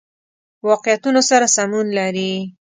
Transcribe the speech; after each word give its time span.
واقعیتونو 0.67 1.21
سره 1.29 1.47
سمون 1.55 1.87
لري. 1.97 2.31